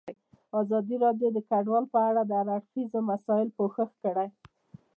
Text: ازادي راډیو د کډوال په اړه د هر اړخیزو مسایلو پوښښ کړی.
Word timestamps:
ازادي 0.61 0.95
راډیو 1.05 1.29
د 1.33 1.39
کډوال 1.49 1.85
په 1.93 1.99
اړه 2.09 2.21
د 2.25 2.31
هر 2.39 2.47
اړخیزو 2.57 2.99
مسایلو 3.11 3.55
پوښښ 3.57 3.89
کړی. 4.03 4.27